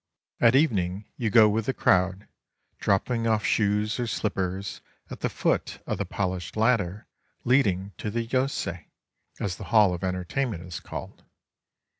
At 0.39 0.55
evening 0.55 1.05
you 1.15 1.29
go 1.29 1.47
with 1.47 1.67
the 1.67 1.75
crowd, 1.75 2.27
dropping 2.79 3.25
oflf 3.25 3.43
shoes 3.43 3.99
or 3.99 4.07
slippers 4.07 4.81
at 5.11 5.19
the 5.19 5.29
foot 5.29 5.79
of 5.85 5.99
the 5.99 6.05
polished 6.05 6.57
ladder 6.57 7.05
leading 7.43 7.91
to 7.99 8.09
the 8.09 8.25
yose, 8.25 8.83
as 9.39 9.57
the 9.57 9.65
hall 9.65 9.93
of 9.93 10.03
entertainment 10.03 10.63
is 10.63 10.79
called. 10.79 11.23